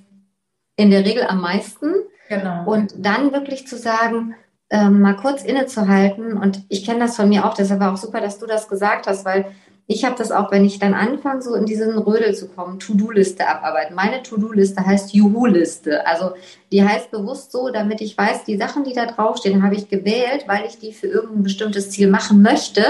[0.76, 1.94] in der Regel am meisten.
[2.28, 2.64] Genau.
[2.70, 4.34] Und dann wirklich zu sagen,
[4.72, 6.32] ähm, mal kurz innezuhalten.
[6.36, 9.06] Und ich kenne das von mir auch, deshalb war auch super, dass du das gesagt
[9.06, 9.46] hast, weil
[9.86, 13.46] ich habe das auch, wenn ich dann anfange, so in diesen Rödel zu kommen, To-Do-Liste
[13.46, 13.94] abarbeiten.
[13.94, 16.06] Meine To-Do-Liste heißt Juhu-Liste.
[16.06, 16.32] Also
[16.70, 20.44] die heißt bewusst so, damit ich weiß, die Sachen, die da draufstehen, habe ich gewählt,
[20.46, 22.82] weil ich die für irgendein bestimmtes Ziel machen möchte.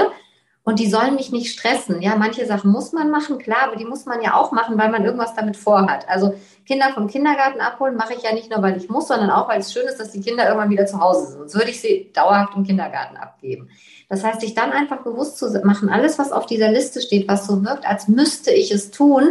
[0.64, 2.00] Und die sollen mich nicht stressen.
[2.02, 4.90] Ja, manche Sachen muss man machen, klar, aber die muss man ja auch machen, weil
[4.90, 6.08] man irgendwas damit vorhat.
[6.08, 6.34] Also
[6.66, 9.58] Kinder vom Kindergarten abholen mache ich ja nicht nur, weil ich muss, sondern auch, weil
[9.58, 11.38] es schön ist, dass die Kinder irgendwann wieder zu Hause sind.
[11.38, 13.70] Sonst würde ich sie dauerhaft im Kindergarten abgeben.
[14.08, 17.46] Das heißt, sich dann einfach bewusst zu machen, alles, was auf dieser Liste steht, was
[17.46, 19.30] so wirkt, als müsste ich es tun,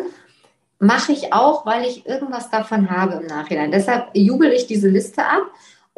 [0.79, 3.71] mache ich auch, weil ich irgendwas davon habe im Nachhinein.
[3.71, 5.43] Deshalb jubel ich diese Liste ab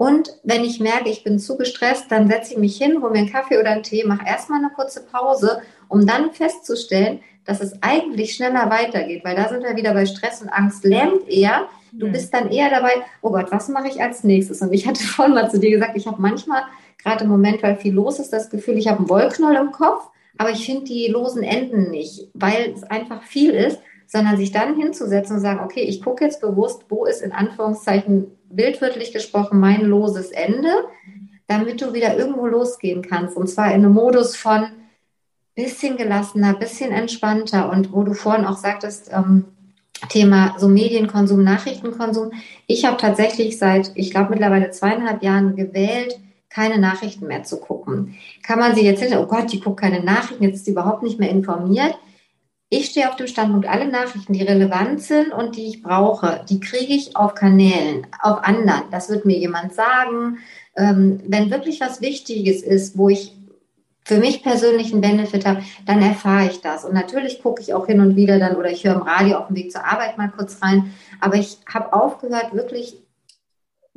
[0.04, 3.20] und wenn ich merke, ich bin zu gestresst, dann setze ich mich hin, hole mir
[3.20, 7.82] einen Kaffee oder einen Tee, mache erstmal eine kurze Pause, um dann festzustellen, dass es
[7.82, 11.68] eigentlich schneller weitergeht, weil da sind wir wieder bei Stress und Angst lähmt eher.
[11.94, 14.62] Du bist dann eher dabei, oh Gott, was mache ich als nächstes?
[14.62, 16.64] Und ich hatte vorhin mal zu dir gesagt, ich habe manchmal,
[17.02, 20.10] gerade im Moment, weil viel los ist, das Gefühl, ich habe einen Wollknoll im Kopf,
[20.38, 24.76] aber ich finde die losen Enden nicht, weil es einfach viel ist, sondern sich dann
[24.76, 29.82] hinzusetzen und sagen, okay, ich gucke jetzt bewusst, wo ist in Anführungszeichen bildwörtlich gesprochen mein
[29.82, 30.70] loses Ende,
[31.48, 33.36] damit du wieder irgendwo losgehen kannst.
[33.36, 34.68] Und zwar in einem Modus von
[35.56, 39.46] bisschen gelassener, bisschen entspannter und wo du vorhin auch sagtest, ähm,
[40.10, 42.32] Thema so Medienkonsum, Nachrichtenkonsum.
[42.68, 48.16] Ich habe tatsächlich seit, ich glaube mittlerweile zweieinhalb Jahren gewählt, keine Nachrichten mehr zu gucken.
[48.44, 51.04] Kann man sie jetzt hinter, oh Gott, die guckt keine Nachrichten, jetzt ist sie überhaupt
[51.04, 51.96] nicht mehr informiert.
[52.76, 56.60] Ich stehe auf dem Standpunkt, alle Nachrichten, die relevant sind und die ich brauche, die
[56.60, 58.86] kriege ich auf Kanälen, auf anderen.
[58.90, 60.40] Das wird mir jemand sagen.
[60.76, 63.38] Ähm, wenn wirklich was Wichtiges ist, wo ich
[64.04, 66.84] für mich persönlich einen Benefit habe, dann erfahre ich das.
[66.84, 69.48] Und natürlich gucke ich auch hin und wieder dann oder ich höre im Radio auf
[69.48, 70.96] dem Weg zur Arbeit mal kurz rein.
[71.22, 72.98] Aber ich habe aufgehört, wirklich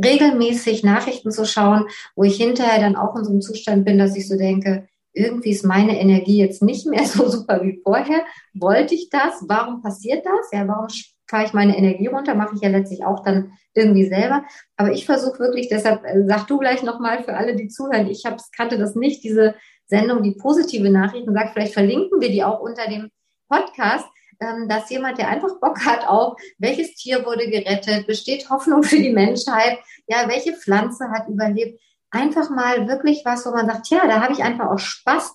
[0.04, 4.14] regelmäßig Nachrichten zu schauen, wo ich hinterher dann auch in so einem Zustand bin, dass
[4.14, 8.24] ich so denke, irgendwie ist meine Energie jetzt nicht mehr so super wie vorher.
[8.54, 9.44] Wollte ich das?
[9.48, 10.50] Warum passiert das?
[10.52, 10.86] Ja, warum
[11.28, 12.34] fahre ich meine Energie runter?
[12.34, 14.44] Mache ich ja letztlich auch dann irgendwie selber.
[14.76, 18.24] Aber ich versuche wirklich, deshalb äh, sag du gleich nochmal für alle, die zuhören, ich
[18.26, 19.54] hab, kannte das nicht, diese
[19.86, 23.10] Sendung, die positive Nachrichten, sagt, vielleicht verlinken wir die auch unter dem
[23.48, 24.06] Podcast,
[24.40, 28.98] ähm, dass jemand, der einfach Bock hat auf, welches Tier wurde gerettet, besteht Hoffnung für
[28.98, 31.80] die Menschheit, ja, welche Pflanze hat überlebt,
[32.16, 35.34] einfach mal wirklich was, wo man sagt, ja, da habe ich einfach auch Spaß,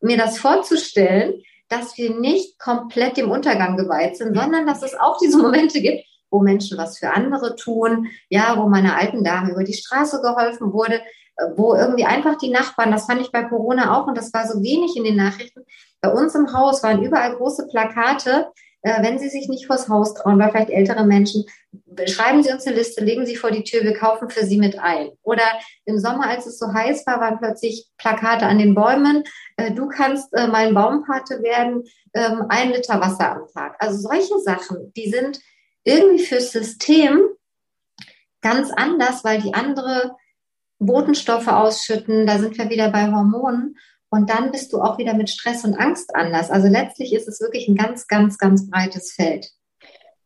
[0.00, 5.18] mir das vorzustellen, dass wir nicht komplett dem Untergang geweiht sind, sondern dass es auch
[5.18, 9.64] diese Momente gibt, wo Menschen was für andere tun, ja, wo meiner alten Dame über
[9.64, 11.00] die Straße geholfen wurde,
[11.56, 14.62] wo irgendwie einfach die Nachbarn, das fand ich bei Corona auch und das war so
[14.62, 15.64] wenig in den Nachrichten.
[16.00, 18.50] Bei uns im Haus waren überall große Plakate,
[18.82, 21.44] äh, wenn Sie sich nicht vors Haus trauen, weil vielleicht ältere Menschen,
[22.06, 24.78] schreiben Sie uns eine Liste, legen Sie vor die Tür, wir kaufen für Sie mit
[24.78, 25.10] ein.
[25.22, 25.42] Oder
[25.84, 29.24] im Sommer, als es so heiß war, waren plötzlich Plakate an den Bäumen,
[29.56, 33.76] äh, du kannst äh, mein Baumpate werden, ähm, ein Liter Wasser am Tag.
[33.78, 35.40] Also solche Sachen, die sind
[35.84, 37.20] irgendwie fürs System
[38.40, 40.16] ganz anders, weil die andere
[40.78, 43.76] Botenstoffe ausschütten, da sind wir wieder bei Hormonen.
[44.10, 46.50] Und dann bist du auch wieder mit Stress und Angst anders.
[46.50, 49.50] Also letztlich ist es wirklich ein ganz, ganz, ganz breites Feld.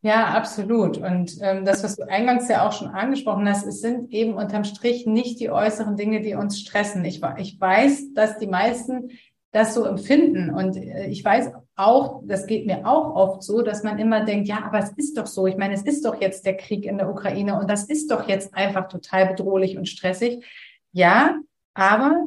[0.00, 0.98] Ja, absolut.
[0.98, 4.64] Und ähm, das, was du eingangs ja auch schon angesprochen hast, es sind eben unterm
[4.64, 7.04] Strich nicht die äußeren Dinge, die uns stressen.
[7.04, 9.10] Ich, ich weiß, dass die meisten
[9.54, 10.50] das so empfinden.
[10.50, 14.48] Und äh, ich weiß auch, das geht mir auch oft so, dass man immer denkt,
[14.48, 15.46] ja, aber es ist doch so.
[15.46, 18.28] Ich meine, es ist doch jetzt der Krieg in der Ukraine und das ist doch
[18.28, 20.44] jetzt einfach total bedrohlich und stressig.
[20.92, 21.38] Ja,
[21.72, 22.26] aber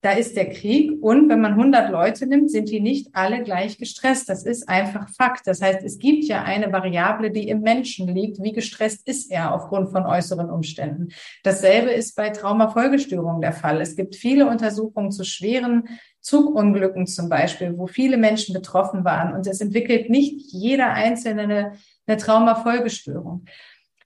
[0.00, 3.78] da ist der Krieg und wenn man 100 Leute nimmt, sind die nicht alle gleich
[3.78, 4.28] gestresst.
[4.28, 5.46] Das ist einfach Fakt.
[5.46, 8.40] Das heißt, es gibt ja eine Variable, die im Menschen liegt.
[8.40, 11.08] Wie gestresst ist er aufgrund von äußeren Umständen?
[11.42, 13.80] Dasselbe ist bei Traumafolgestörungen der Fall.
[13.80, 15.88] Es gibt viele Untersuchungen zu schweren
[16.20, 21.72] Zugunglücken zum Beispiel, wo viele Menschen betroffen waren und es entwickelt nicht jeder Einzelne
[22.06, 23.44] eine, Traumafolgestörung.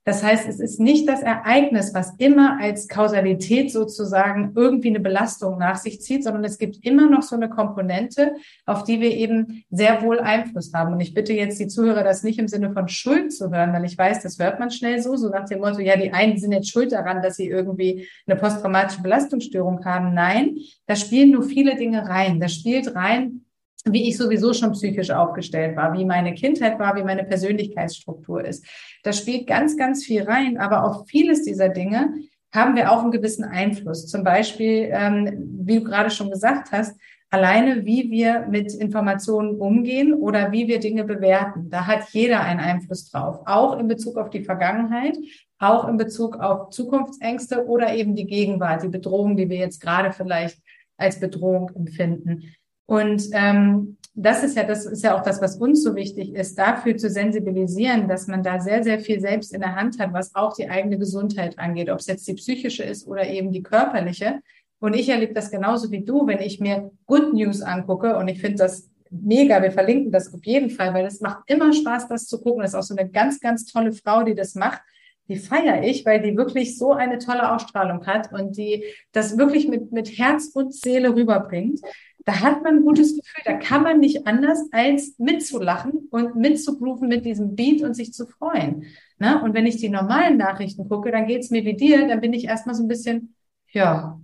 [0.05, 5.59] Das heißt, es ist nicht das Ereignis, was immer als Kausalität sozusagen irgendwie eine Belastung
[5.59, 8.33] nach sich zieht, sondern es gibt immer noch so eine Komponente,
[8.67, 10.93] auf die wir eben sehr wohl Einfluss haben.
[10.93, 13.85] Und ich bitte jetzt die Zuhörer, das nicht im Sinne von Schuld zu hören, weil
[13.85, 16.51] ich weiß, das hört man schnell so, so nach dem Motto, ja, die einen sind
[16.51, 20.15] jetzt schuld daran, dass sie irgendwie eine posttraumatische Belastungsstörung haben.
[20.15, 22.41] Nein, da spielen nur viele Dinge rein.
[22.41, 23.45] Da spielt rein,
[23.85, 28.65] wie ich sowieso schon psychisch aufgestellt war, wie meine Kindheit war, wie meine Persönlichkeitsstruktur ist.
[29.03, 32.15] Da spielt ganz, ganz viel rein, aber auf vieles dieser Dinge
[32.53, 34.07] haben wir auch einen gewissen Einfluss.
[34.07, 36.97] Zum Beispiel, ähm, wie du gerade schon gesagt hast,
[37.33, 41.71] alleine wie wir mit Informationen umgehen oder wie wir Dinge bewerten.
[41.71, 45.17] Da hat jeder einen Einfluss drauf, auch in Bezug auf die Vergangenheit,
[45.59, 50.13] auch in Bezug auf Zukunftsängste oder eben die Gegenwart, die Bedrohung, die wir jetzt gerade
[50.13, 50.59] vielleicht
[50.99, 52.55] als Bedrohung empfinden.
[52.87, 56.59] Und ähm, das ist ja, das ist ja auch das, was uns so wichtig ist,
[56.59, 60.35] dafür zu sensibilisieren, dass man da sehr, sehr viel selbst in der Hand hat, was
[60.35, 64.41] auch die eigene Gesundheit angeht, ob es jetzt die psychische ist oder eben die körperliche.
[64.81, 68.41] Und ich erlebe das genauso wie du, wenn ich mir Good News angucke und ich
[68.41, 72.27] finde das mega, wir verlinken das auf jeden Fall, weil es macht immer Spaß, das
[72.27, 72.63] zu gucken.
[72.63, 74.83] Das ist auch so eine ganz, ganz tolle Frau, die das macht
[75.29, 79.69] die feiere ich, weil die wirklich so eine tolle Ausstrahlung hat und die das wirklich
[79.69, 81.81] mit, mit Herz und Seele rüberbringt.
[82.25, 83.43] Da hat man ein gutes Gefühl.
[83.45, 88.27] Da kann man nicht anders als mitzulachen und mitzugrooven mit diesem Beat und sich zu
[88.27, 88.85] freuen.
[89.19, 89.43] Ne?
[89.43, 92.45] Und wenn ich die normalen Nachrichten gucke, dann geht's mir wie dir, dann bin ich
[92.45, 93.35] erstmal so ein bisschen,
[93.73, 94.21] ja,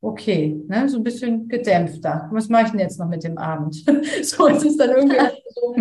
[0.00, 0.88] okay, ne?
[0.88, 2.28] so ein bisschen gedämpfter.
[2.32, 3.74] Was mache ich denn jetzt noch mit dem Abend?
[4.22, 5.16] so ist es dann irgendwie
[5.54, 5.74] so.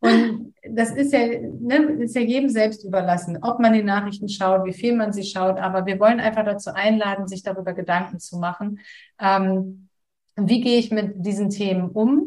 [0.00, 1.20] Und das ist ja,
[1.60, 5.24] ne, ist ja jedem selbst überlassen, ob man die Nachrichten schaut, wie viel man sie
[5.24, 5.58] schaut.
[5.58, 8.80] Aber wir wollen einfach dazu einladen, sich darüber Gedanken zu machen.
[9.20, 9.88] Ähm,
[10.36, 12.26] wie gehe ich mit diesen Themen um?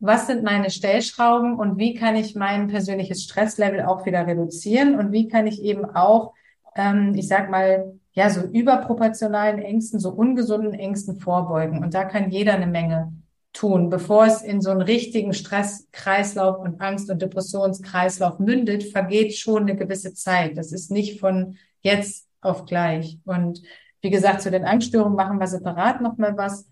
[0.00, 4.96] Was sind meine Stellschrauben und wie kann ich mein persönliches Stresslevel auch wieder reduzieren?
[4.96, 6.34] Und wie kann ich eben auch,
[6.76, 11.82] ähm, ich sag mal, ja, so überproportionalen Ängsten, so ungesunden Ängsten vorbeugen?
[11.82, 13.12] Und da kann jeder eine Menge
[13.52, 19.62] tun, bevor es in so einen richtigen Stresskreislauf und Angst- und Depressionskreislauf mündet, vergeht schon
[19.62, 20.56] eine gewisse Zeit.
[20.56, 23.18] Das ist nicht von jetzt auf gleich.
[23.24, 23.62] Und
[24.00, 26.66] wie gesagt, zu den Angststörungen machen wir separat nochmal was.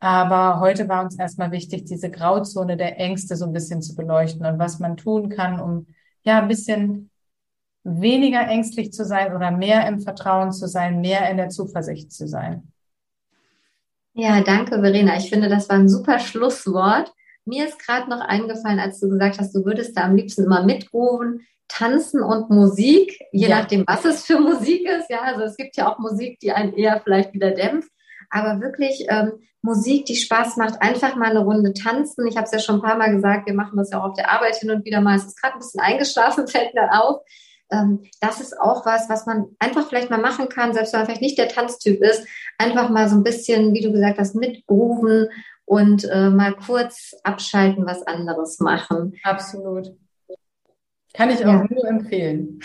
[0.00, 4.46] Aber heute war uns erstmal wichtig, diese Grauzone der Ängste so ein bisschen zu beleuchten
[4.46, 5.86] und was man tun kann, um
[6.22, 7.10] ja ein bisschen
[7.84, 12.26] weniger ängstlich zu sein oder mehr im Vertrauen zu sein, mehr in der Zuversicht zu
[12.26, 12.72] sein.
[14.14, 15.16] Ja, danke, Verena.
[15.16, 17.12] Ich finde, das war ein super Schlusswort.
[17.44, 20.64] Mir ist gerade noch eingefallen, als du gesagt hast, du würdest da am liebsten immer
[20.64, 23.60] mitrufen, tanzen und Musik, je ja.
[23.60, 25.08] nachdem, was es für Musik ist.
[25.10, 27.90] Ja, also es gibt ja auch Musik, die einen eher vielleicht wieder dämpft,
[28.30, 32.26] aber wirklich ähm, Musik, die Spaß macht, einfach mal eine Runde tanzen.
[32.26, 34.14] Ich habe es ja schon ein paar Mal gesagt, wir machen das ja auch auf
[34.14, 35.16] der Arbeit hin und wieder mal.
[35.16, 37.22] Es ist gerade ein bisschen eingeschlafen, fällt mir auf.
[37.70, 41.06] Ähm, das ist auch was, was man einfach vielleicht mal machen kann, selbst wenn man
[41.06, 42.26] vielleicht nicht der Tanztyp ist.
[42.58, 45.28] Einfach mal so ein bisschen, wie du gesagt hast, mitgrooven
[45.66, 49.14] und äh, mal kurz abschalten, was anderes machen.
[49.22, 49.94] Absolut.
[51.12, 51.66] Kann ich auch ja.
[51.70, 52.60] nur empfehlen.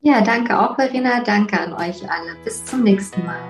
[0.00, 1.20] Ja, danke auch, Verena.
[1.24, 2.36] Danke an euch alle.
[2.44, 3.40] Bis zum nächsten Mal.